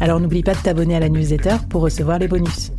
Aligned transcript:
Alors 0.00 0.20
n'oublie 0.20 0.42
pas 0.42 0.54
de 0.54 0.60
t'abonner 0.60 0.94
à 0.94 1.00
la 1.00 1.08
newsletter 1.08 1.56
pour 1.68 1.82
recevoir 1.82 2.18
les 2.18 2.28
bonus. 2.28 2.72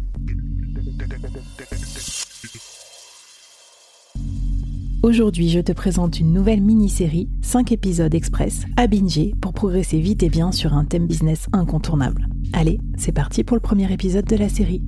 Aujourd'hui, 5.01 5.49
je 5.49 5.59
te 5.59 5.71
présente 5.71 6.19
une 6.19 6.33
nouvelle 6.33 6.61
mini-série, 6.61 7.29
5 7.41 7.71
épisodes 7.71 8.13
express, 8.13 8.63
à 8.77 8.87
binger 8.87 9.33
pour 9.41 9.53
progresser 9.53 9.99
vite 9.99 10.23
et 10.23 10.29
bien 10.29 10.51
sur 10.51 10.73
un 10.73 10.85
thème 10.85 11.07
business 11.07 11.47
incontournable. 11.53 12.27
Allez, 12.53 12.79
c'est 12.97 13.13
parti 13.13 13.43
pour 13.43 13.55
le 13.55 13.61
premier 13.61 13.91
épisode 13.91 14.25
de 14.25 14.35
la 14.35 14.49
série. 14.49 14.81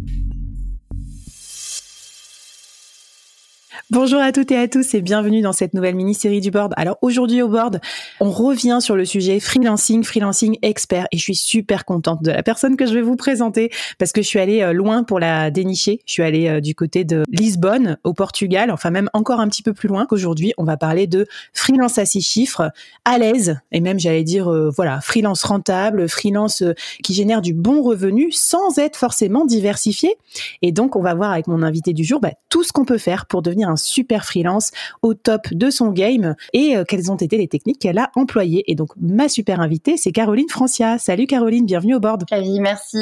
Bonjour 3.90 4.20
à 4.20 4.32
toutes 4.32 4.52
et 4.52 4.58
à 4.58 4.68
tous 4.68 4.94
et 4.96 5.02
bienvenue 5.02 5.42
dans 5.42 5.54
cette 5.54 5.74
nouvelle 5.74 5.96
mini-série 5.96 6.42
du 6.42 6.52
board. 6.52 6.74
Alors 6.76 6.98
aujourd'hui 7.02 7.42
au 7.42 7.48
board, 7.48 7.80
on 8.20 8.30
revient 8.30 8.80
sur 8.82 8.98
le 8.98 9.06
sujet 9.06 9.40
freelancing, 9.40 10.04
freelancing 10.04 10.58
expert 10.62 11.08
et 11.12 11.18
je 11.18 11.24
suis 11.24 11.36
super 11.36 11.86
contente 11.86 12.22
de 12.22 12.32
la 12.32 12.44
personne 12.44 12.76
que 12.76 12.86
je 12.86 12.94
vais 12.94 13.02
vous 13.02 13.16
présenter 13.16 13.72
parce 13.98 14.12
que 14.12 14.22
je 14.22 14.28
suis 14.28 14.40
allée 14.40 14.62
euh, 14.62 14.74
loin 14.74 15.04
pour 15.04 15.20
la 15.20 15.52
dénicher. 15.52 16.02
Je 16.06 16.12
suis 16.12 16.24
allée 16.24 16.48
euh, 16.50 16.60
du 16.60 16.76
côté 16.76 17.06
de 17.06 17.24
Lisbonne 17.30 17.98
au 18.04 18.14
Portugal, 18.14 18.72
enfin 18.72 18.92
même 18.92 19.10
encore 19.14 19.40
un 19.40 19.48
petit 19.48 19.64
peu 19.64 19.74
plus 19.74 19.88
loin 19.88 20.06
qu'aujourd'hui. 20.06 20.54
On 20.58 20.66
va 20.66 20.76
parler 20.76 21.08
de 21.08 21.26
freelance 21.54 21.98
à 21.98 22.06
six 22.06 22.22
chiffres, 22.22 22.72
à 23.06 23.18
l'aise 23.18 23.58
et 23.72 23.80
même 23.80 24.00
j'allais 24.00 24.24
dire 24.24 24.52
euh, 24.52 24.70
voilà, 24.70 25.00
freelance 25.00 25.44
rentable, 25.44 26.10
freelance 26.10 26.64
qui 27.04 27.14
génère 27.14 27.42
du 27.42 27.54
bon 27.54 27.82
revenu 27.82 28.32
sans 28.34 28.78
être 28.80 28.98
forcément 28.98 29.46
diversifié. 29.46 30.18
Et 30.62 30.74
donc 30.74 30.98
on 30.98 31.02
va 31.02 31.14
voir 31.14 31.32
avec 31.32 31.48
mon 31.48 31.64
invité 31.64 31.94
du 31.94 32.04
jour 32.04 32.20
bah, 32.20 32.32
tout 32.50 32.64
ce 32.64 32.74
qu'on 32.74 32.86
peut 32.86 32.98
faire 32.98 33.26
pour 33.26 33.42
devenir 33.42 33.61
un 33.64 33.76
super 33.76 34.26
freelance 34.26 34.72
au 35.02 35.14
top 35.14 35.48
de 35.52 35.70
son 35.70 35.90
game 35.90 36.36
et 36.54 36.76
euh, 36.76 36.84
quelles 36.84 37.12
ont 37.12 37.16
été 37.16 37.38
les 37.38 37.48
techniques 37.48 37.80
qu'elle 37.80 37.98
a 37.98 38.12
employées. 38.16 38.64
Et 38.72 38.76
donc, 38.76 38.90
ma 39.00 39.30
super 39.30 39.60
invitée, 39.60 39.98
c'est 39.98 40.12
Caroline 40.12 40.50
Francia. 40.50 40.98
Salut 40.98 41.28
Caroline, 41.28 41.66
bienvenue 41.66 41.96
au 41.96 42.00
board. 42.00 42.26
merci, 42.32 42.98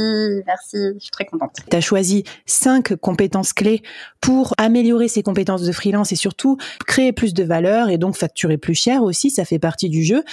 merci, 0.46 0.78
je 0.96 1.00
suis 1.00 1.12
très 1.12 1.26
contente. 1.26 1.52
Tu 1.70 1.76
as 1.76 1.82
choisi 1.82 2.24
cinq 2.46 2.96
compétences 2.96 3.54
clés 3.54 3.82
pour 4.22 4.54
améliorer 4.58 5.08
ses 5.08 5.24
compétences 5.24 5.64
de 5.64 5.72
freelance 5.72 6.12
et 6.12 6.16
surtout 6.16 6.58
créer 6.88 7.12
plus 7.12 7.34
de 7.34 7.44
valeur 7.44 7.90
et 7.90 7.98
donc 7.98 8.16
facturer 8.16 8.58
plus 8.58 8.76
cher 8.76 9.04
aussi, 9.04 9.30
ça 9.30 9.46
fait 9.46 9.60
partie 9.60 9.90
du 9.90 10.04
jeu. 10.04 10.24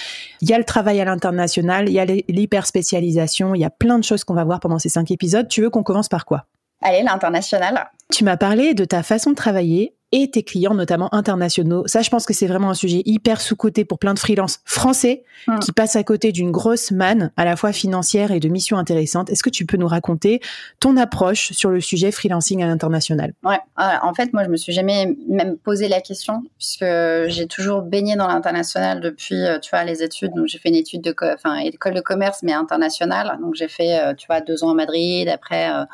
Il 0.41 0.49
y 0.49 0.55
a 0.55 0.59
le 0.59 0.65
travail 0.65 1.01
à 1.01 1.05
l'international, 1.05 1.89
il 1.89 1.93
y 1.93 2.01
a 2.01 2.05
l'hyper 2.05 2.67
spécialisation, 2.67 3.55
il 3.55 3.61
y 3.61 3.65
a 3.65 3.71
plein 3.71 3.99
de 3.99 4.05
choses 4.05 4.25
qu'on 4.25 4.35
va 4.35 4.45
voir 4.45 4.61
pendant 4.61 4.79
ces 4.79 4.89
cinq 4.89 5.11
épisodes. 5.11 5.49
Tu 5.49 5.63
veux 5.63 5.71
qu'on 5.71 5.83
commence 5.83 6.09
par 6.09 6.25
quoi? 6.25 6.47
Allez, 6.83 7.03
l'international. 7.03 7.91
Tu 8.13 8.25
m'as 8.25 8.37
parlé 8.37 8.75
de 8.75 8.85
ta 8.85 9.03
façon 9.03 9.31
de 9.31 9.35
travailler 9.35 9.95
et 10.17 10.31
tes 10.31 10.43
clients, 10.43 10.75
notamment 10.75 11.15
internationaux. 11.15 11.87
Ça, 11.87 12.01
je 12.01 12.09
pense 12.09 12.25
que 12.25 12.33
c'est 12.33 12.47
vraiment 12.47 12.71
un 12.71 12.75
sujet 12.75 13.03
hyper 13.05 13.41
sous-coté 13.41 13.85
pour 13.85 13.99
plein 13.99 14.15
de 14.15 14.19
freelances 14.19 14.61
français 14.65 15.25
mm. 15.47 15.59
qui 15.59 15.73
passent 15.73 15.97
à 15.97 16.05
côté 16.05 16.33
d'une 16.33 16.51
grosse 16.51 16.91
manne, 16.91 17.33
à 17.37 17.45
la 17.45 17.55
fois 17.55 17.73
financière 17.73 18.31
et 18.31 18.41
de 18.41 18.49
missions 18.49 18.79
intéressantes. 18.79 19.29
Est-ce 19.29 19.43
que 19.43 19.51
tu 19.51 19.67
peux 19.67 19.77
nous 19.77 19.87
raconter 19.87 20.41
ton 20.81 20.97
approche 20.97 21.53
sur 21.53 21.69
le 21.69 21.83
sujet 21.83 22.11
freelancing 22.13 22.63
à 22.63 22.67
l'international? 22.67 23.35
Ouais, 23.45 23.59
en 23.77 24.15
fait, 24.15 24.33
moi, 24.33 24.43
je 24.45 24.49
me 24.49 24.57
suis 24.57 24.73
jamais 24.73 25.15
même 25.29 25.59
posé 25.59 25.89
la 25.89 26.01
question 26.01 26.43
puisque 26.57 26.87
j'ai 27.27 27.47
toujours 27.47 27.83
baigné 27.83 28.17
dans 28.17 28.27
l'international 28.27 29.01
depuis, 29.01 29.45
euh, 29.45 29.59
tu 29.59 29.69
vois, 29.71 29.85
les 29.85 30.03
études. 30.03 30.33
Donc, 30.35 30.47
j'ai 30.47 30.59
fait 30.59 30.71
une 30.71 30.77
étude 30.77 31.03
de, 31.03 31.15
enfin, 31.35 31.57
école 31.57 31.93
de 31.93 32.01
commerce, 32.01 32.43
mais 32.43 32.55
internationale. 32.55 33.39
Donc, 33.43 33.55
j'ai 33.55 33.69
fait, 33.69 34.01
euh, 34.01 34.15
tu 34.15 34.27
vois, 34.27 34.41
deux 34.41 34.65
ans 34.65 34.71
à 34.71 34.75
Madrid, 34.75 35.29
après 35.29 35.71
euh, 35.71 35.85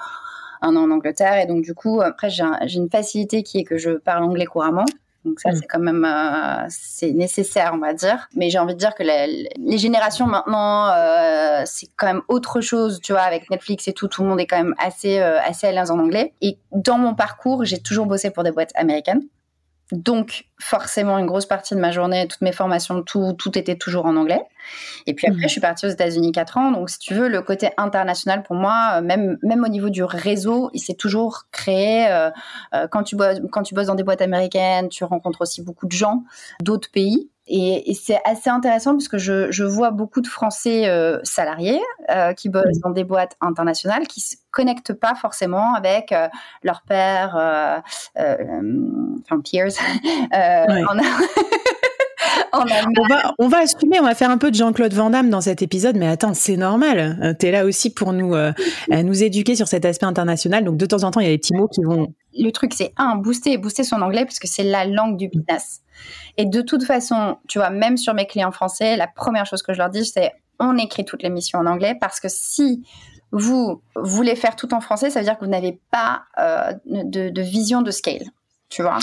un 0.62 0.76
an 0.76 0.84
en 0.84 0.90
Angleterre. 0.90 1.38
Et 1.38 1.46
donc, 1.46 1.62
du 1.62 1.74
coup, 1.74 2.00
après, 2.00 2.30
j'ai 2.30 2.44
une 2.74 2.90
facilité 2.90 3.42
qui 3.42 3.58
est 3.58 3.64
que 3.64 3.76
je 3.76 3.90
parle 3.90 4.24
anglais 4.24 4.46
couramment. 4.46 4.86
Donc 5.24 5.38
ça, 5.38 5.50
mm. 5.50 5.56
c'est 5.56 5.66
quand 5.66 5.78
même 5.78 6.04
euh, 6.04 6.66
c'est 6.68 7.12
nécessaire, 7.12 7.72
on 7.74 7.78
va 7.78 7.94
dire. 7.94 8.28
Mais 8.34 8.50
j'ai 8.50 8.58
envie 8.58 8.74
de 8.74 8.78
dire 8.78 8.94
que 8.94 9.02
les 9.02 9.78
générations 9.78 10.26
maintenant, 10.26 10.88
euh, 10.88 11.62
c'est 11.64 11.88
quand 11.96 12.06
même 12.06 12.22
autre 12.28 12.60
chose, 12.60 13.00
tu 13.02 13.12
vois, 13.12 13.22
avec 13.22 13.50
Netflix 13.50 13.86
et 13.88 13.92
tout, 13.92 14.08
tout 14.08 14.22
le 14.22 14.28
monde 14.28 14.40
est 14.40 14.46
quand 14.46 14.56
même 14.56 14.74
assez 14.78 15.20
euh, 15.20 15.38
assez 15.40 15.66
à 15.66 15.72
l'aise 15.72 15.90
en 15.90 15.98
anglais. 15.98 16.34
Et 16.40 16.58
dans 16.72 16.98
mon 16.98 17.14
parcours, 17.14 17.64
j'ai 17.64 17.80
toujours 17.80 18.06
bossé 18.06 18.30
pour 18.30 18.42
des 18.42 18.50
boîtes 18.50 18.72
américaines. 18.74 19.22
Donc, 19.90 20.44
forcément, 20.58 21.18
une 21.18 21.26
grosse 21.26 21.44
partie 21.44 21.74
de 21.74 21.80
ma 21.80 21.90
journée, 21.90 22.26
toutes 22.28 22.40
mes 22.40 22.52
formations, 22.52 23.02
tout, 23.02 23.34
tout 23.34 23.58
était 23.58 23.76
toujours 23.76 24.06
en 24.06 24.16
anglais. 24.16 24.42
Et 25.06 25.14
puis 25.14 25.26
après, 25.26 25.40
mmh. 25.40 25.42
je 25.42 25.48
suis 25.48 25.60
partie 25.60 25.86
aux 25.86 25.90
États-Unis 25.90 26.32
4 26.32 26.56
ans. 26.56 26.70
Donc, 26.70 26.88
si 26.88 26.98
tu 26.98 27.14
veux, 27.14 27.28
le 27.28 27.42
côté 27.42 27.70
international, 27.76 28.42
pour 28.42 28.56
moi, 28.56 28.94
euh, 28.94 29.00
même, 29.02 29.38
même 29.42 29.64
au 29.64 29.68
niveau 29.68 29.90
du 29.90 30.02
réseau, 30.02 30.70
il 30.72 30.80
s'est 30.80 30.94
toujours 30.94 31.44
créé. 31.50 32.10
Euh, 32.10 32.30
euh, 32.74 32.86
quand, 32.88 33.02
tu 33.02 33.16
bosses, 33.16 33.40
quand 33.50 33.62
tu 33.62 33.74
bosses 33.74 33.88
dans 33.88 33.94
des 33.94 34.04
boîtes 34.04 34.22
américaines, 34.22 34.88
tu 34.88 35.04
rencontres 35.04 35.42
aussi 35.42 35.62
beaucoup 35.62 35.86
de 35.86 35.92
gens 35.92 36.22
d'autres 36.62 36.90
pays. 36.90 37.30
Et, 37.48 37.94
c'est 37.94 38.20
assez 38.24 38.50
intéressant 38.50 38.92
parce 38.92 39.08
que 39.08 39.18
je, 39.18 39.50
je 39.50 39.64
vois 39.64 39.90
beaucoup 39.90 40.20
de 40.20 40.28
Français 40.28 40.88
euh, 40.88 41.18
salariés 41.24 41.80
euh, 42.10 42.32
qui 42.34 42.48
bossent 42.48 42.78
dans 42.82 42.90
des 42.90 43.02
boîtes 43.02 43.36
internationales 43.40 44.06
qui 44.06 44.20
se 44.20 44.36
connectent 44.52 44.92
pas 44.92 45.14
forcément 45.16 45.74
avec 45.74 46.12
euh, 46.12 46.28
leur 46.62 46.82
père, 46.82 47.82
enfin 48.14 49.40
peers. 49.40 49.72
on, 52.52 52.64
va, 53.08 53.34
on 53.38 53.48
va 53.48 53.58
assumer, 53.58 53.98
on 53.98 54.04
va 54.04 54.14
faire 54.14 54.30
un 54.30 54.38
peu 54.38 54.50
de 54.50 54.56
Jean-Claude 54.56 54.92
Van 54.94 55.10
Damme 55.10 55.30
dans 55.30 55.40
cet 55.40 55.62
épisode, 55.62 55.96
mais 55.96 56.06
attends, 56.06 56.34
c'est 56.34 56.56
normal. 56.56 57.36
Tu 57.40 57.46
es 57.46 57.50
là 57.50 57.64
aussi 57.64 57.92
pour 57.92 58.12
nous, 58.12 58.36
nous 58.88 59.22
éduquer 59.22 59.56
sur 59.56 59.66
cet 59.66 59.84
aspect 59.84 60.06
international. 60.06 60.64
Donc 60.64 60.76
de 60.76 60.86
temps 60.86 61.02
en 61.02 61.10
temps, 61.10 61.20
il 61.20 61.26
y 61.26 61.30
a 61.30 61.32
des 61.32 61.38
petits 61.38 61.54
mots 61.54 61.68
qui 61.68 61.82
vont. 61.82 62.14
Le 62.38 62.50
truc, 62.50 62.72
c'est 62.74 62.92
un, 62.96 63.16
booster, 63.16 63.58
booster 63.58 63.84
son 63.84 64.00
anglais 64.02 64.24
parce 64.24 64.38
que 64.38 64.48
c'est 64.48 64.64
la 64.64 64.84
langue 64.84 65.16
du 65.16 65.28
business. 65.28 65.82
Et 66.36 66.46
de 66.46 66.62
toute 66.62 66.84
façon, 66.84 67.38
tu 67.48 67.58
vois, 67.58 67.70
même 67.70 67.96
sur 67.96 68.14
mes 68.14 68.26
clients 68.26 68.52
français, 68.52 68.96
la 68.96 69.06
première 69.06 69.46
chose 69.46 69.62
que 69.62 69.72
je 69.72 69.78
leur 69.78 69.90
dis, 69.90 70.04
c'est 70.04 70.32
on 70.58 70.76
écrit 70.76 71.04
toutes 71.04 71.22
les 71.22 71.30
missions 71.30 71.58
en 71.58 71.66
anglais 71.66 71.96
parce 72.00 72.20
que 72.20 72.28
si 72.28 72.86
vous 73.32 73.82
voulez 73.96 74.36
faire 74.36 74.56
tout 74.56 74.72
en 74.74 74.80
français, 74.80 75.10
ça 75.10 75.20
veut 75.20 75.24
dire 75.24 75.38
que 75.38 75.44
vous 75.44 75.50
n'avez 75.50 75.80
pas 75.90 76.24
euh, 76.38 76.72
de, 76.86 77.30
de, 77.30 77.42
vision 77.42 77.82
de 77.82 77.90
scale 77.90 78.24
tu 78.72 78.82
vois. 78.82 78.98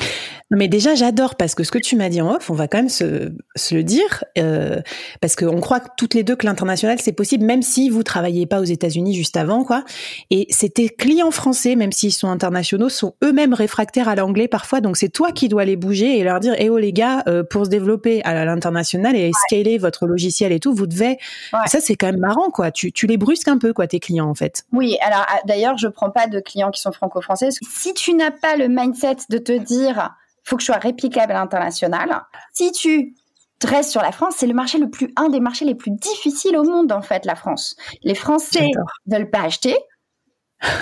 mais 0.49 0.67
déjà, 0.67 0.95
j'adore 0.95 1.35
parce 1.35 1.53
que 1.53 1.63
ce 1.63 1.71
que 1.71 1.77
tu 1.77 1.95
m'as 1.95 2.09
dit 2.09 2.21
en 2.21 2.33
off, 2.35 2.49
on 2.49 2.55
va 2.55 2.67
quand 2.67 2.79
même 2.79 2.89
se, 2.89 3.31
se 3.55 3.75
le 3.75 3.83
dire, 3.83 4.23
euh, 4.39 4.81
parce 5.21 5.35
qu'on 5.35 5.59
croit 5.59 5.79
toutes 5.79 6.15
les 6.15 6.23
deux 6.23 6.35
que 6.35 6.47
l'international 6.47 6.97
c'est 6.99 7.11
possible, 7.11 7.45
même 7.45 7.61
si 7.61 7.89
vous 7.89 8.01
travaillez 8.01 8.47
pas 8.47 8.59
aux 8.59 8.65
États-Unis 8.65 9.13
juste 9.13 9.37
avant, 9.37 9.63
quoi. 9.63 9.83
Et 10.31 10.47
c'était 10.49 10.89
clients 10.89 11.29
français, 11.29 11.75
même 11.75 11.91
s'ils 11.91 12.13
sont 12.13 12.29
internationaux, 12.29 12.89
sont 12.89 13.13
eux-mêmes 13.23 13.53
réfractaires 13.53 14.09
à 14.09 14.15
l'anglais 14.15 14.47
parfois. 14.47 14.81
Donc 14.81 14.97
c'est 14.97 15.09
toi 15.09 15.31
qui 15.31 15.49
dois 15.49 15.65
les 15.65 15.75
bouger 15.75 16.17
et 16.17 16.23
leur 16.23 16.39
dire, 16.39 16.55
eh 16.57 16.69
oh 16.69 16.79
les 16.79 16.93
gars, 16.93 17.23
euh, 17.27 17.43
pour 17.43 17.65
se 17.65 17.69
développer 17.69 18.23
à 18.23 18.45
l'international 18.45 19.15
et 19.15 19.29
scaler 19.47 19.77
votre 19.77 20.07
logiciel 20.07 20.51
et 20.51 20.59
tout, 20.59 20.73
vous 20.73 20.87
devez. 20.87 21.19
Ça 21.67 21.79
c'est 21.79 21.95
quand 21.95 22.07
même 22.07 22.19
marrant, 22.19 22.49
quoi. 22.49 22.71
Tu, 22.71 22.91
tu 22.91 23.05
les 23.05 23.17
brusques 23.17 23.47
un 23.47 23.59
peu, 23.59 23.71
quoi, 23.71 23.85
tes 23.85 23.99
clients 23.99 24.29
en 24.29 24.35
fait. 24.35 24.63
Oui, 24.71 24.97
alors 25.01 25.25
ah, 25.27 25.39
d'ailleurs, 25.45 25.77
je 25.77 25.87
prends 25.87 26.09
pas 26.09 26.25
de 26.25 26.39
clients 26.39 26.71
qui 26.71 26.81
sont 26.81 26.91
franco-français. 26.91 27.49
Si 27.61 27.93
tu 27.93 28.15
n'as 28.15 28.31
pas 28.31 28.55
le 28.55 28.67
mindset 28.67 29.17
de 29.29 29.37
te 29.37 29.58
dire 29.59 30.15
faut 30.43 30.55
que 30.55 30.61
je 30.61 30.67
sois 30.67 30.77
réplicable 30.77 31.31
à 31.31 31.35
l'international. 31.35 32.23
Si 32.53 32.71
tu 32.71 33.15
restes 33.63 33.91
sur 33.91 34.01
la 34.01 34.11
France, 34.11 34.35
c'est 34.37 34.47
le 34.47 34.53
marché 34.53 34.77
le 34.77 34.89
plus 34.89 35.11
un 35.15 35.29
des 35.29 35.39
marchés 35.39 35.65
les 35.65 35.75
plus 35.75 35.91
difficiles 35.91 36.57
au 36.57 36.63
monde 36.63 36.91
en 36.91 37.01
fait, 37.01 37.25
la 37.25 37.35
France. 37.35 37.75
Les 38.03 38.15
Français 38.15 38.69
veulent 39.05 39.29
pas 39.29 39.41
acheter, 39.41 39.77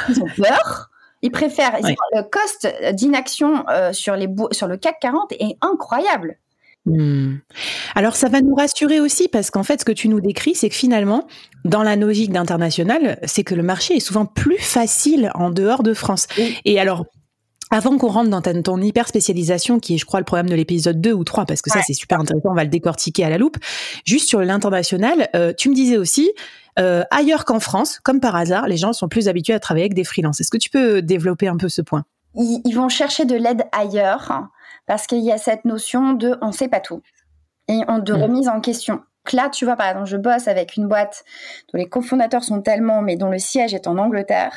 ils 0.10 0.22
ont 0.22 0.28
peur. 0.38 0.90
Ils 1.24 1.32
préfèrent. 1.32 1.78
Le 1.82 2.22
cost 2.30 2.68
d'inaction 2.94 3.68
euh, 3.70 3.92
sur, 3.92 4.16
les 4.16 4.28
sur 4.52 4.68
le 4.68 4.78
CAC 4.78 5.00
40 5.02 5.32
est 5.34 5.58
incroyable. 5.62 6.38
Hmm. 6.86 7.38
Alors 7.96 8.16
ça 8.16 8.30
va 8.30 8.40
nous 8.40 8.56
rassurer 8.56 9.02
aussi 9.02 9.28
parce 9.28 9.52
qu'en 9.52 9.64
fait 9.64 9.82
ce 9.82 9.86
que 9.86 9.92
tu 9.92 10.08
nous 10.08 10.22
décris 10.22 10.56
c'est 10.56 10.70
que 10.70 10.76
finalement 10.76 11.28
dans 11.66 11.84
la 11.84 11.98
logique 11.98 12.32
d'international 12.32 13.20
c'est 13.24 13.44
que 13.44 13.56
le 13.56 13.64
marché 13.64 13.98
est 13.98 14.00
souvent 14.00 14.26
plus 14.26 14.58
facile 14.58 15.30
en 15.36 15.50
dehors 15.50 15.84
de 15.84 15.94
France. 15.94 16.28
Et 16.64 16.80
alors 16.80 17.06
avant 17.70 17.98
qu'on 17.98 18.08
rentre 18.08 18.30
dans 18.30 18.42
ton 18.42 18.82
hyper 18.82 19.08
spécialisation, 19.08 19.80
qui 19.80 19.96
est, 19.96 19.98
je 19.98 20.06
crois, 20.06 20.20
le 20.20 20.26
problème 20.26 20.50
de 20.50 20.56
l'épisode 20.56 21.02
2 21.02 21.12
ou 21.12 21.24
3, 21.24 21.46
parce 21.46 21.62
que 21.62 21.70
ça, 21.70 21.82
c'est 21.86 21.94
super 21.94 22.20
intéressant, 22.20 22.50
on 22.52 22.56
va 22.56 22.64
le 22.64 22.70
décortiquer 22.70 23.26
à 23.26 23.30
la 23.30 23.38
loupe. 23.38 23.58
Juste 24.06 24.30
sur 24.30 24.40
l'international, 24.40 25.30
euh, 25.36 25.54
tu 25.58 25.70
me 25.70 25.76
disais 25.76 25.98
aussi, 25.98 26.32
euh, 26.80 27.04
ailleurs 27.12 27.46
qu'en 27.46 27.60
France, 27.60 28.00
comme 28.04 28.20
par 28.20 28.36
hasard, 28.36 28.68
les 28.68 28.78
gens 28.78 28.94
sont 28.94 29.10
plus 29.10 29.28
habitués 29.28 29.54
à 29.54 29.60
travailler 29.60 29.86
avec 29.86 29.96
des 29.96 30.04
freelances. 30.04 30.40
Est-ce 30.40 30.52
que 30.52 30.58
tu 30.58 30.70
peux 30.70 31.02
développer 31.02 31.48
un 31.48 31.58
peu 31.58 31.70
ce 31.70 31.82
point? 31.82 32.06
Ils, 32.36 32.74
vont 32.74 32.88
chercher 32.88 33.26
de 33.26 33.36
l'aide 33.36 33.64
ailleurs, 33.72 34.48
parce 34.86 35.08
qu'il 35.08 35.24
y 35.24 35.32
a 35.32 35.38
cette 35.38 35.66
notion 35.66 36.14
de 36.14 36.38
on 36.42 36.52
sait 36.52 36.68
pas 36.70 36.80
tout, 36.80 37.02
et 37.68 37.80
de 37.80 38.14
mmh. 38.14 38.22
remise 38.22 38.48
en 38.48 38.62
question 38.62 39.02
là, 39.34 39.50
tu 39.50 39.66
vois, 39.66 39.76
par 39.76 39.90
exemple, 39.90 40.08
je 40.08 40.18
bosse 40.18 40.48
avec 40.48 40.76
une 40.76 40.88
boîte 40.88 41.24
dont 41.72 41.78
les 41.78 41.88
cofondateurs 41.88 42.44
sont 42.44 42.62
tellement, 42.62 43.02
mais 43.02 43.16
dont 43.16 43.30
le 43.30 43.40
siège 43.40 43.74
est 43.74 43.88
en 43.88 43.98
Angleterre. 43.98 44.54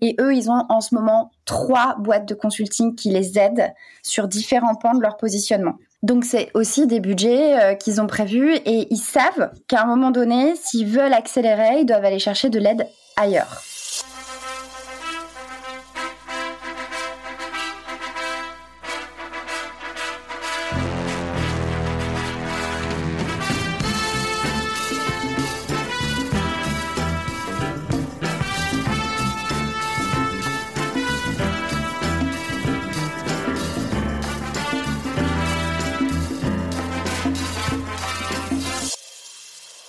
Et 0.00 0.16
eux, 0.20 0.34
ils 0.34 0.50
ont 0.50 0.64
en 0.68 0.80
ce 0.80 0.94
moment 0.94 1.30
trois 1.44 1.96
boîtes 1.98 2.26
de 2.26 2.34
consulting 2.34 2.94
qui 2.94 3.10
les 3.10 3.38
aident 3.38 3.72
sur 4.02 4.28
différents 4.28 4.74
pans 4.74 4.94
de 4.94 5.02
leur 5.02 5.16
positionnement. 5.16 5.74
Donc 6.02 6.24
c'est 6.24 6.50
aussi 6.54 6.86
des 6.86 7.00
budgets 7.00 7.60
euh, 7.60 7.74
qu'ils 7.74 8.00
ont 8.00 8.06
prévus 8.06 8.54
et 8.54 8.86
ils 8.90 8.98
savent 8.98 9.50
qu'à 9.66 9.82
un 9.82 9.86
moment 9.86 10.10
donné, 10.10 10.54
s'ils 10.56 10.86
veulent 10.86 11.14
accélérer, 11.14 11.80
ils 11.80 11.86
doivent 11.86 12.04
aller 12.04 12.18
chercher 12.18 12.50
de 12.50 12.58
l'aide 12.58 12.86
ailleurs. 13.16 13.62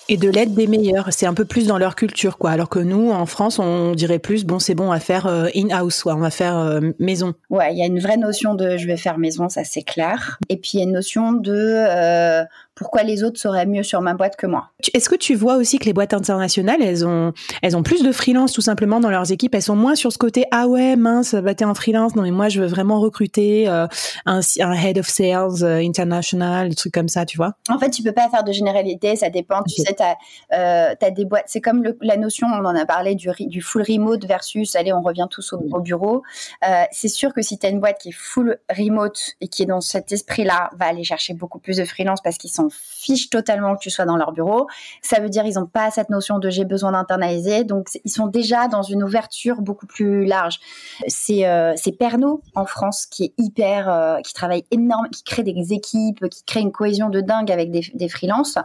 Et 0.09 0.15
de 0.15 0.29
l'aide 0.29 0.53
des 0.53 0.67
meilleurs, 0.67 1.09
c'est 1.11 1.25
un 1.25 1.33
peu 1.33 1.43
plus 1.43 1.67
dans 1.67 1.77
leur 1.77 1.95
culture, 1.95 2.37
quoi. 2.37 2.51
Alors 2.51 2.69
que 2.69 2.79
nous, 2.79 3.11
en 3.11 3.25
France, 3.25 3.59
on 3.59 3.93
dirait 3.93 4.19
plus, 4.19 4.45
bon, 4.45 4.57
c'est 4.57 4.73
bon, 4.73 4.91
à 4.91 5.01
faire 5.01 5.27
euh, 5.27 5.47
in-house, 5.53 6.05
on 6.05 6.15
va 6.15 6.29
faire 6.29 6.57
euh, 6.57 6.79
maison. 6.97 7.33
Ouais, 7.49 7.73
il 7.73 7.77
y 7.77 7.81
a 7.81 7.85
une 7.85 7.99
vraie 7.99 8.15
notion 8.15 8.55
de 8.55 8.77
je 8.77 8.87
vais 8.87 8.95
faire 8.95 9.17
maison, 9.17 9.49
ça 9.49 9.65
c'est 9.65 9.81
clair. 9.81 10.39
Et 10.47 10.55
puis 10.55 10.71
il 10.75 10.77
y 10.77 10.79
a 10.81 10.85
une 10.85 10.93
notion 10.93 11.33
de 11.33 11.53
euh, 11.53 12.43
pourquoi 12.77 13.03
les 13.03 13.23
autres 13.23 13.39
seraient 13.39 13.65
mieux 13.65 13.83
sur 13.83 14.01
ma 14.01 14.13
boîte 14.13 14.35
que 14.35 14.45
moi. 14.45 14.69
Est-ce 14.93 15.09
que 15.09 15.15
tu 15.15 15.33
vois 15.33 15.55
aussi 15.55 15.79
que 15.79 15.85
les 15.85 15.93
boîtes 15.93 16.13
internationales, 16.13 16.81
elles 16.81 17.05
ont, 17.05 17.33
elles 17.61 17.75
ont 17.75 17.83
plus 17.83 18.03
de 18.03 18.11
freelance 18.11 18.53
tout 18.53 18.61
simplement 18.61 18.99
dans 18.99 19.09
leurs 19.09 19.31
équipes? 19.31 19.55
Elles 19.55 19.63
sont 19.63 19.75
moins 19.75 19.95
sur 19.95 20.11
ce 20.13 20.17
côté 20.17 20.45
ah 20.51 20.67
ouais 20.67 20.95
mince, 20.95 21.33
bah 21.33 21.55
t'es 21.55 21.65
en 21.65 21.73
freelance, 21.73 22.15
non 22.15 22.21
mais 22.21 22.31
moi 22.31 22.49
je 22.49 22.61
veux 22.61 22.67
vraiment 22.67 22.99
recruter 22.99 23.67
euh, 23.67 23.87
un, 24.25 24.39
un, 24.59 24.73
head 24.73 24.99
of 24.99 25.07
sales 25.07 25.63
euh, 25.63 25.79
international, 25.79 26.69
des 26.69 26.75
trucs 26.75 26.93
comme 26.93 27.09
ça, 27.09 27.25
tu 27.25 27.37
vois 27.37 27.53
En 27.69 27.79
fait, 27.79 27.89
tu 27.89 28.03
peux 28.03 28.11
pas 28.11 28.29
faire 28.29 28.43
de 28.43 28.51
généralité, 28.51 29.15
ça 29.15 29.29
dépend. 29.29 29.63
Tu 29.63 29.81
sais, 29.81 29.95
euh, 30.01 30.95
as 30.99 31.11
des 31.11 31.25
boîtes, 31.25 31.45
c'est 31.47 31.61
comme 31.61 31.83
la 32.01 32.17
notion, 32.17 32.47
on 32.47 32.65
en 32.65 32.75
a 32.75 32.85
parlé 32.85 33.15
du, 33.15 33.29
du 33.39 33.61
full 33.61 33.83
remote 33.83 34.25
versus 34.25 34.75
allez, 34.75 34.93
on 34.93 35.01
revient 35.01 35.27
tous 35.29 35.53
au, 35.53 35.57
au 35.57 35.79
bureau. 35.79 36.23
Euh, 36.67 36.83
c'est 36.91 37.07
sûr 37.07 37.33
que 37.33 37.41
si 37.41 37.57
tu 37.57 37.65
as 37.65 37.69
une 37.69 37.79
boîte 37.79 37.99
qui 37.99 38.09
est 38.09 38.17
full 38.17 38.57
remote 38.69 39.19
et 39.41 39.47
qui 39.47 39.63
est 39.63 39.67
dans 39.67 39.81
cet 39.81 40.11
esprit-là, 40.11 40.69
va 40.77 40.87
aller 40.87 41.03
chercher 41.03 41.33
beaucoup 41.33 41.59
plus 41.59 41.77
de 41.77 41.85
freelance 41.85 42.21
parce 42.21 42.37
qu'ils 42.37 42.51
sont 42.51 42.69
fichent 42.71 43.29
totalement 43.29 43.75
que 43.75 43.81
tu 43.81 43.89
sois 43.89 44.05
dans 44.05 44.17
leur 44.17 44.31
bureau. 44.31 44.67
Ça 45.01 45.19
veut 45.19 45.29
dire 45.29 45.45
ils 45.45 45.55
n'ont 45.55 45.65
pas 45.65 45.91
cette 45.91 46.09
notion 46.09 46.39
de 46.39 46.49
j'ai 46.49 46.65
besoin 46.65 46.91
d'internaliser. 46.91 47.63
Donc 47.63 47.87
ils 48.03 48.11
sont 48.11 48.27
déjà 48.27 48.67
dans 48.67 48.81
une 48.81 49.03
ouverture 49.03 49.61
beaucoup 49.61 49.87
plus 49.87 50.25
large. 50.25 50.59
C'est 51.07 51.47
euh, 51.47 51.73
Pernod 51.99 52.39
en 52.55 52.65
France 52.65 53.05
qui 53.05 53.25
est 53.25 53.33
hyper, 53.37 53.89
euh, 53.89 54.21
qui 54.21 54.33
travaille 54.33 54.65
énormément, 54.71 55.09
qui 55.09 55.23
crée 55.23 55.43
des 55.43 55.73
équipes, 55.73 56.27
qui 56.29 56.43
crée 56.43 56.61
une 56.61 56.71
cohésion 56.71 57.09
de 57.09 57.21
dingue 57.21 57.51
avec 57.51 57.71
des, 57.71 57.81
des 57.93 58.09
freelances. 58.09 58.57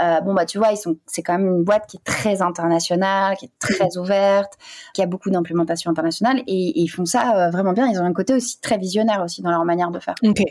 Euh, 0.00 0.20
bon 0.20 0.34
bah 0.34 0.44
tu 0.44 0.58
vois, 0.58 0.72
ils 0.72 0.76
sont, 0.76 0.96
c'est 1.06 1.22
quand 1.22 1.38
même 1.38 1.46
une 1.46 1.64
boîte 1.64 1.86
qui 1.88 1.96
est 1.96 2.04
très 2.04 2.42
internationale, 2.42 3.36
qui 3.36 3.46
est 3.46 3.52
très 3.58 3.96
ouverte, 3.96 4.54
qui 4.92 5.02
a 5.02 5.06
beaucoup 5.06 5.30
d'implémentation 5.30 5.90
internationale 5.90 6.42
et, 6.46 6.80
ils 6.80 6.88
font 6.88 7.04
ça 7.04 7.46
euh, 7.46 7.50
vraiment 7.50 7.72
bien. 7.72 7.86
Ils 7.88 7.98
ont 7.98 8.04
un 8.04 8.12
côté 8.12 8.34
aussi 8.34 8.60
très 8.60 8.78
visionnaire 8.78 9.22
aussi 9.24 9.42
dans 9.42 9.50
leur 9.50 9.64
manière 9.64 9.90
de 9.90 9.98
faire. 9.98 10.14
Ok. 10.22 10.42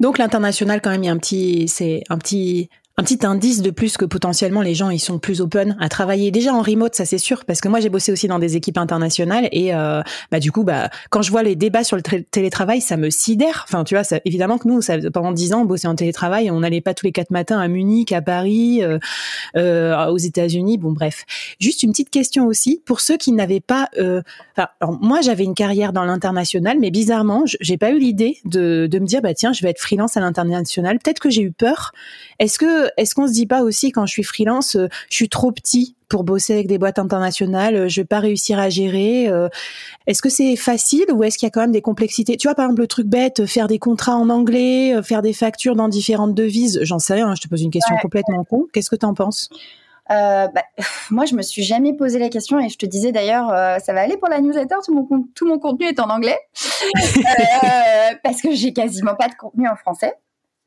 Donc 0.00 0.18
l'international 0.18 0.80
quand 0.80 0.90
même, 0.90 1.02
il 1.02 1.06
y 1.06 1.10
a 1.10 1.12
un 1.12 1.18
petit, 1.18 1.68
c'est 1.68 2.02
un 2.08 2.18
petit 2.18 2.70
un 2.98 3.04
petit 3.04 3.24
indice 3.24 3.62
de 3.62 3.70
plus 3.70 3.96
que 3.96 4.04
potentiellement 4.04 4.60
les 4.60 4.74
gens 4.74 4.90
ils 4.90 4.98
sont 4.98 5.20
plus 5.20 5.40
open 5.40 5.76
à 5.78 5.88
travailler. 5.88 6.32
Déjà 6.32 6.52
en 6.52 6.62
remote 6.62 6.96
ça 6.96 7.04
c'est 7.04 7.18
sûr 7.18 7.44
parce 7.44 7.60
que 7.60 7.68
moi 7.68 7.78
j'ai 7.78 7.90
bossé 7.90 8.10
aussi 8.10 8.26
dans 8.26 8.40
des 8.40 8.56
équipes 8.56 8.76
internationales 8.76 9.48
et 9.52 9.72
euh, 9.72 10.02
bah 10.32 10.40
du 10.40 10.50
coup 10.50 10.64
bah 10.64 10.90
quand 11.08 11.22
je 11.22 11.30
vois 11.30 11.44
les 11.44 11.54
débats 11.54 11.84
sur 11.84 11.96
le 11.96 12.02
télétravail 12.02 12.80
ça 12.80 12.96
me 12.96 13.08
sidère. 13.08 13.64
Enfin 13.68 13.84
tu 13.84 13.94
vois 13.94 14.02
ça, 14.02 14.18
évidemment 14.24 14.58
que 14.58 14.66
nous 14.66 14.82
ça, 14.82 14.96
pendant 15.12 15.30
dix 15.30 15.52
ans 15.52 15.62
on 15.62 15.64
bossait 15.64 15.86
en 15.86 15.94
télétravail 15.94 16.50
on 16.50 16.58
n'allait 16.58 16.80
pas 16.80 16.92
tous 16.92 17.06
les 17.06 17.12
quatre 17.12 17.30
matins 17.30 17.60
à 17.60 17.68
Munich 17.68 18.10
à 18.10 18.20
Paris 18.20 18.82
euh, 18.82 18.98
euh, 19.56 20.06
aux 20.08 20.18
États-Unis. 20.18 20.76
Bon 20.78 20.90
bref. 20.90 21.24
Juste 21.60 21.84
une 21.84 21.92
petite 21.92 22.10
question 22.10 22.48
aussi. 22.48 22.82
Pour 22.84 23.00
ceux 23.00 23.16
qui 23.16 23.30
n'avaient 23.30 23.60
pas 23.60 23.88
euh, 23.98 24.22
enfin 24.56 24.70
moi 25.00 25.20
j'avais 25.20 25.44
une 25.44 25.54
carrière 25.54 25.92
dans 25.92 26.04
l'international 26.04 26.78
mais 26.80 26.90
bizarrement 26.90 27.44
j'ai 27.60 27.76
pas 27.78 27.92
eu 27.92 27.98
l'idée 28.00 28.38
de, 28.44 28.88
de 28.90 28.98
me 28.98 29.06
dire 29.06 29.22
bah 29.22 29.34
tiens 29.34 29.52
je 29.52 29.62
vais 29.62 29.70
être 29.70 29.80
freelance 29.80 30.16
à 30.16 30.20
l'international. 30.20 30.98
Peut-être 30.98 31.20
que 31.20 31.30
j'ai 31.30 31.42
eu 31.42 31.52
peur. 31.52 31.92
Est-ce 32.40 32.58
que 32.58 32.87
est-ce 32.96 33.14
qu'on 33.14 33.26
se 33.26 33.32
dit 33.32 33.46
pas 33.46 33.62
aussi 33.62 33.92
quand 33.92 34.06
je 34.06 34.12
suis 34.12 34.22
freelance, 34.22 34.76
euh, 34.76 34.88
je 35.10 35.16
suis 35.16 35.28
trop 35.28 35.52
petit 35.52 35.96
pour 36.08 36.24
bosser 36.24 36.54
avec 36.54 36.66
des 36.66 36.78
boîtes 36.78 36.98
internationales, 36.98 37.76
euh, 37.76 37.88
je 37.88 38.00
vais 38.00 38.06
pas 38.06 38.20
réussir 38.20 38.58
à 38.58 38.70
gérer. 38.70 39.28
Euh, 39.28 39.48
est-ce 40.06 40.22
que 40.22 40.28
c'est 40.28 40.56
facile 40.56 41.04
ou 41.12 41.22
est-ce 41.22 41.38
qu'il 41.38 41.46
y 41.46 41.48
a 41.48 41.50
quand 41.50 41.60
même 41.60 41.72
des 41.72 41.82
complexités? 41.82 42.36
Tu 42.36 42.48
vois, 42.48 42.54
par 42.54 42.66
exemple, 42.66 42.80
le 42.80 42.86
truc 42.86 43.06
bête, 43.06 43.46
faire 43.46 43.68
des 43.68 43.78
contrats 43.78 44.16
en 44.16 44.30
anglais, 44.30 44.94
faire 45.02 45.22
des 45.22 45.32
factures 45.32 45.76
dans 45.76 45.88
différentes 45.88 46.34
devises, 46.34 46.80
j'en 46.82 46.98
sais 46.98 47.14
rien, 47.14 47.28
hein, 47.28 47.34
je 47.36 47.42
te 47.42 47.48
pose 47.48 47.62
une 47.62 47.70
question 47.70 47.96
complètement 48.00 48.44
con. 48.44 48.66
Qu'est-ce 48.72 48.90
que 48.90 48.96
tu 48.96 49.06
en 49.06 49.14
penses 49.14 49.50
bah, 50.08 50.50
moi, 51.10 51.26
je 51.26 51.34
me 51.34 51.42
suis 51.42 51.62
jamais 51.62 51.92
posé 51.94 52.18
la 52.18 52.30
question 52.30 52.58
et 52.58 52.70
je 52.70 52.78
te 52.78 52.86
disais 52.86 53.12
d'ailleurs, 53.12 53.48
ça 53.80 53.92
va 53.92 54.00
aller 54.00 54.16
pour 54.16 54.30
la 54.30 54.40
newsletter, 54.40 54.76
tout 54.82 54.94
mon, 54.94 55.06
tout 55.34 55.46
mon 55.46 55.58
contenu 55.58 55.86
est 55.86 56.00
en 56.00 56.08
anglais 56.08 56.38
parce 58.24 58.40
que 58.40 58.52
j'ai 58.52 58.72
quasiment 58.72 59.14
pas 59.14 59.28
de 59.28 59.34
contenu 59.34 59.68
en 59.68 59.76
français. 59.76 60.14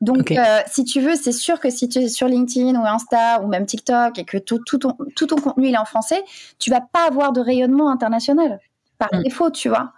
Donc, 0.02 0.32
euh, 0.32 0.60
si 0.68 0.84
tu 0.84 1.00
veux, 1.00 1.16
c'est 1.16 1.32
sûr 1.32 1.60
que 1.60 1.70
si 1.70 1.88
tu 1.88 2.00
es 2.00 2.08
sur 2.10 2.28
LinkedIn 2.28 2.80
ou 2.80 2.86
Insta 2.86 3.42
ou 3.42 3.48
même 3.48 3.68
TikTok 3.68 4.18
et 4.18 4.26
que 4.26 4.38
tout, 4.38 4.60
tout, 4.66 4.80
ton, 4.80 4.98
tout 5.16 5.28
ton 5.28 5.36
contenu 5.36 5.68
il 5.68 5.76
est 5.76 5.78
en 5.78 5.86
français, 5.86 6.24
tu 6.58 6.72
vas 6.72 6.82
pas 6.82 7.06
avoir 7.08 7.32
de 7.32 7.40
rayonnement 7.40 7.92
international 7.92 8.60
par 9.02 9.20
mm. 9.20 9.24
défaut, 9.24 9.50
tu 9.50 9.68
vois. 9.68 9.94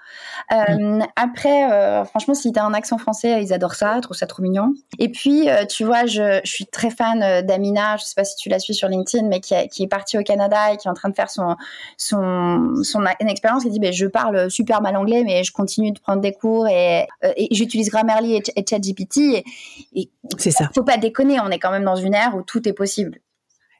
Euh, 0.53 0.99
après, 1.18 1.69
euh, 1.69 2.06
franchement, 2.06 2.33
si 2.33 2.54
tu 2.54 2.59
as 2.59 2.63
un 2.63 2.73
accent 2.73 2.97
français, 2.97 3.44
ils 3.44 3.51
adorent 3.51 3.75
ça, 3.75 3.97
ils 3.97 4.01
trouvent 4.01 4.16
ça 4.16 4.28
trop 4.28 4.42
mignon. 4.42 4.73
Et 4.97 5.09
puis, 5.09 5.49
euh, 5.49 5.66
tu 5.66 5.83
vois, 5.83 6.06
je, 6.06 6.39
je, 6.45 6.49
suis 6.49 6.66
très 6.66 6.89
fan 6.89 7.45
d'Amina, 7.45 7.97
je 7.97 8.04
sais 8.06 8.13
pas 8.16 8.23
si 8.23 8.37
tu 8.37 8.47
la 8.47 8.59
suis 8.59 8.73
sur 8.73 8.87
LinkedIn, 8.87 9.28
mais 9.28 9.42
qui, 9.42 9.56
qui, 9.68 9.83
est 9.83 9.87
partie 9.87 10.18
au 10.18 10.23
Canada 10.23 10.71
et 10.71 10.78
qui 10.78 10.87
est 10.87 10.92
en 10.92 10.94
train 10.94 11.09
de 11.09 11.16
faire 11.16 11.30
son, 11.30 11.57
son, 11.97 12.81
son 12.83 13.01
une 13.19 13.28
expérience 13.28 13.63
qui 13.63 13.71
dit, 13.71 13.80
ben, 13.80 13.92
je 13.92 14.06
parle 14.06 14.49
super 14.49 14.81
mal 14.81 14.95
anglais, 14.95 15.23
mais 15.25 15.44
je 15.44 15.51
continue 15.51 15.92
de 15.92 15.99
prendre 15.99 16.21
des 16.21 16.31
cours 16.31 16.68
et, 16.69 17.06
et 17.21 17.49
j'utilise 17.51 17.89
Grammarly 17.89 18.35
et, 18.35 18.44
et 18.56 18.66
ChatGPT. 18.66 19.18
Et, 19.18 19.44
et 19.95 20.09
c'est 20.37 20.51
ça. 20.51 20.69
Faut 20.73 20.83
pas 20.83 20.97
déconner, 20.97 21.42
on 21.42 21.49
est 21.49 21.59
quand 21.59 21.71
même 21.71 21.83
dans 21.83 21.97
une 21.97 22.13
ère 22.13 22.35
où 22.37 22.42
tout 22.42 22.66
est 22.69 22.73
possible. 22.73 23.19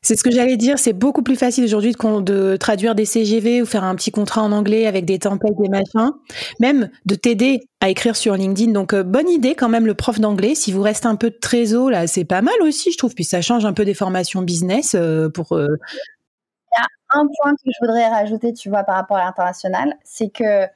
C'est 0.04 0.18
ce 0.18 0.24
que 0.24 0.32
j'allais 0.32 0.58
dire. 0.58 0.78
C'est 0.78 0.94
beaucoup 0.94 1.24
plus 1.24 1.38
facile 1.38 1.64
aujourd'hui 1.64 1.94
de, 1.94 2.58
traduire 2.58 2.94
des 2.94 3.06
CGV 3.06 3.62
ou 3.62 3.66
faire 3.66 3.86
un 3.86 3.96
petit 3.96 4.12
contrat 4.12 4.42
en 4.42 4.52
anglais 4.52 4.86
avec 4.86 5.06
des 5.06 5.18
templates, 5.18 5.56
des 5.58 5.70
machins. 5.70 6.12
Même 6.60 6.90
de 7.06 7.16
t'aider 7.16 7.62
à 7.80 7.90
écrire 7.90 8.18
sur 8.18 8.36
LinkedIn. 8.36 8.74
Donc, 8.74 8.94
euh, 8.94 9.04
bonne 9.04 9.30
idée 9.30 9.56
quand 9.56 9.70
même 9.70 9.88
le 9.88 9.94
prof 9.94 10.20
d'anglais. 10.20 10.56
Si 10.56 10.74
vous 10.74 10.82
restez 10.82 11.08
un 11.08 11.16
peu 11.16 11.30
de 11.30 11.38
trésor, 11.38 11.90
là, 11.90 12.06
c'est 12.06 12.26
pas 12.26 12.42
mal 12.42 12.54
aussi, 12.62 12.92
je 12.92 12.98
trouve. 12.98 13.16
Puis 13.16 13.24
ça 13.24 13.42
change 13.42 13.66
un 13.66 13.74
peu 13.74 13.86
des 13.86 13.94
formations 13.94 14.42
business 14.42 14.94
euh, 14.94 15.30
pour. 15.30 15.54
Euh, 15.54 15.68
Il 16.74 16.80
y 16.80 16.82
a 16.82 17.22
un 17.22 17.28
point 17.42 17.54
que 17.54 17.72
je 17.72 17.78
voudrais 17.86 18.08
rajouter, 18.10 18.52
tu 18.52 18.70
vois, 18.70 18.84
par 18.84 18.96
rapport 18.96 19.18
à 19.18 19.24
l'international, 19.24 19.96
c'est 20.04 20.30
que 20.30 20.68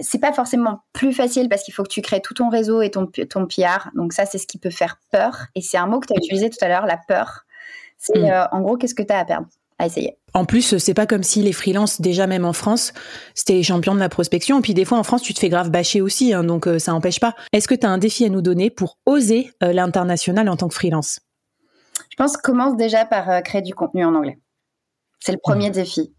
c'est 0.00 0.20
pas 0.20 0.32
forcément 0.32 0.80
plus 0.92 1.12
facile 1.12 1.48
parce 1.48 1.62
qu'il 1.62 1.74
faut 1.74 1.82
que 1.82 1.88
tu 1.88 2.02
crées 2.02 2.20
tout 2.20 2.34
ton 2.34 2.50
réseau 2.50 2.82
et 2.82 2.90
ton, 2.90 3.06
ton 3.06 3.46
PR. 3.46 3.88
Donc 3.94 4.12
ça, 4.12 4.26
c'est 4.26 4.38
ce 4.38 4.46
qui 4.46 4.58
peut 4.58 4.70
faire 4.70 5.00
peur. 5.10 5.46
Et 5.54 5.62
c'est 5.62 5.78
un 5.78 5.86
mot 5.86 6.00
que 6.00 6.06
tu 6.06 6.12
as 6.12 6.16
utilisé 6.16 6.50
tout 6.50 6.58
à 6.60 6.68
l'heure, 6.68 6.86
la 6.86 6.98
peur. 7.08 7.46
C'est 7.98 8.18
mm. 8.18 8.24
euh, 8.24 8.46
en 8.52 8.60
gros, 8.60 8.76
qu'est-ce 8.76 8.94
que 8.94 9.02
tu 9.02 9.12
as 9.12 9.18
à 9.18 9.24
perdre 9.24 9.48
à 9.78 9.86
essayer? 9.86 10.16
En 10.34 10.44
plus, 10.44 10.78
c'est 10.78 10.94
pas 10.94 11.06
comme 11.06 11.22
si 11.22 11.42
les 11.42 11.52
freelances, 11.52 12.00
déjà 12.00 12.26
même 12.26 12.44
en 12.44 12.52
France, 12.52 12.92
c'était 13.34 13.54
les 13.54 13.62
champions 13.62 13.94
de 13.94 14.00
la 14.00 14.08
prospection. 14.08 14.58
Et 14.58 14.62
puis 14.62 14.74
des 14.74 14.84
fois 14.84 14.98
en 14.98 15.02
France, 15.02 15.22
tu 15.22 15.34
te 15.34 15.38
fais 15.38 15.48
grave 15.48 15.70
bâcher 15.70 16.00
aussi, 16.00 16.32
hein, 16.32 16.44
donc 16.44 16.66
euh, 16.66 16.78
ça 16.78 16.92
n'empêche 16.92 17.20
pas. 17.20 17.34
Est-ce 17.52 17.68
que 17.68 17.74
tu 17.74 17.86
as 17.86 17.90
un 17.90 17.98
défi 17.98 18.24
à 18.24 18.28
nous 18.28 18.42
donner 18.42 18.70
pour 18.70 18.98
oser 19.06 19.52
euh, 19.62 19.72
l'international 19.72 20.48
en 20.48 20.56
tant 20.56 20.68
que 20.68 20.74
freelance? 20.74 21.20
Je 22.10 22.16
pense 22.16 22.36
commence 22.36 22.76
déjà 22.76 23.04
par 23.04 23.42
créer 23.42 23.62
du 23.62 23.74
contenu 23.74 24.04
en 24.04 24.14
anglais. 24.14 24.38
C'est 25.20 25.32
le 25.32 25.38
premier 25.38 25.68
mm. 25.70 25.72
défi. 25.72 26.14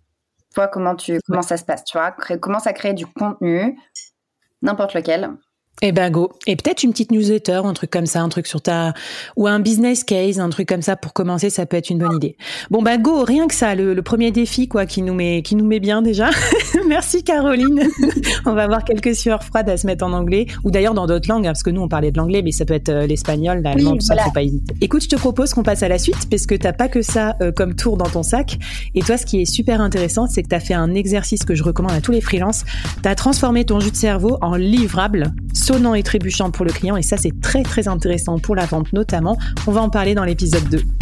Vois 0.55 0.67
comment 0.67 0.95
tu 0.95 1.19
comment 1.27 1.41
ça 1.41 1.57
se 1.57 1.63
passe, 1.63 1.83
tu 1.83 1.97
vois. 1.97 2.11
commence 2.11 2.65
à 2.65 2.73
créer 2.73 2.93
du 2.93 3.05
contenu, 3.05 3.77
n'importe 4.61 4.95
lequel, 4.95 5.29
Eh 5.81 5.93
ben 5.93 6.11
go. 6.11 6.29
Et 6.45 6.57
peut-être 6.57 6.83
une 6.83 6.91
petite 6.91 7.11
newsletter, 7.11 7.61
un 7.63 7.73
truc 7.73 7.89
comme 7.89 8.05
ça, 8.05 8.21
un 8.21 8.29
truc 8.29 8.47
sur 8.47 8.61
ta 8.61 8.93
ou 9.37 9.47
un 9.47 9.59
business 9.59 10.03
case, 10.03 10.39
un 10.39 10.49
truc 10.49 10.67
comme 10.67 10.81
ça 10.81 10.97
pour 10.97 11.13
commencer, 11.13 11.49
ça 11.49 11.65
peut 11.65 11.77
être 11.77 11.89
une 11.89 11.99
bonne 11.99 12.15
idée. 12.15 12.35
Bon 12.69 12.81
ben 12.81 13.01
go, 13.01 13.23
rien 13.23 13.47
que 13.47 13.53
ça, 13.53 13.75
le, 13.75 14.01
premier 14.01 14.31
défi 14.31 14.67
quoi, 14.67 14.85
qui 14.85 15.01
nous 15.01 15.13
met 15.13 15.41
qui 15.41 15.55
nous 15.55 15.65
met 15.65 15.79
bien 15.79 16.01
déjà. 16.01 16.29
Merci 16.87 17.23
Caroline. 17.23 17.83
on 18.45 18.53
va 18.53 18.63
avoir 18.63 18.83
quelques 18.83 19.15
sueurs 19.15 19.43
froides 19.43 19.69
à 19.69 19.77
se 19.77 19.87
mettre 19.87 20.05
en 20.05 20.11
anglais 20.11 20.47
ou 20.63 20.71
d'ailleurs 20.71 20.93
dans 20.93 21.07
d'autres 21.07 21.29
langues, 21.29 21.47
hein, 21.47 21.51
parce 21.51 21.63
que 21.63 21.69
nous 21.69 21.81
on 21.81 21.87
parlait 21.87 22.11
de 22.11 22.17
l'anglais, 22.17 22.41
mais 22.41 22.51
ça 22.51 22.65
peut 22.65 22.73
être 22.73 22.89
euh, 22.89 23.07
l'espagnol, 23.07 23.61
l'allemand, 23.61 23.93
tout 23.93 24.01
ça, 24.01 24.17
faut 24.17 24.31
pas 24.31 24.43
hésiter. 24.43 24.75
Écoute, 24.81 25.03
je 25.03 25.09
te 25.09 25.15
propose 25.15 25.53
qu'on 25.53 25.63
passe 25.63 25.83
à 25.83 25.87
la 25.87 25.97
suite 25.97 26.29
parce 26.29 26.45
que 26.45 26.55
t'as 26.55 26.73
pas 26.73 26.89
que 26.89 27.01
ça 27.01 27.35
euh, 27.41 27.53
comme 27.53 27.75
tour 27.75 27.95
dans 27.95 28.09
ton 28.09 28.23
sac. 28.23 28.57
Et 28.95 29.01
toi, 29.01 29.17
ce 29.17 29.25
qui 29.25 29.41
est 29.41 29.45
super 29.45 29.79
intéressant, 29.79 30.27
c'est 30.27 30.43
que 30.43 30.49
tu 30.49 30.55
as 30.55 30.59
fait 30.59 30.73
un 30.73 30.93
exercice 30.93 31.45
que 31.45 31.55
je 31.55 31.63
recommande 31.63 31.93
à 31.93 32.01
tous 32.01 32.11
les 32.11 32.21
freelances. 32.21 32.65
Tu 33.01 33.07
as 33.07 33.15
transformé 33.15 33.63
ton 33.63 33.79
jus 33.79 33.91
de 33.91 33.95
cerveau 33.95 34.37
en 34.41 34.55
livrable 34.55 35.33
et 35.95 36.03
trébuchant 36.03 36.49
pour 36.49 36.65
le 36.65 36.71
client 36.71 36.97
et 36.97 37.03
ça 37.03 37.15
c'est 37.15 37.41
très 37.41 37.61
très 37.61 37.87
intéressant 37.87 38.39
pour 38.39 38.55
la 38.55 38.65
vente 38.65 38.91
notamment. 38.91 39.37
On 39.67 39.71
va 39.71 39.81
en 39.81 39.89
parler 39.89 40.15
dans 40.15 40.23
l'épisode 40.23 40.67
2. 40.69 40.98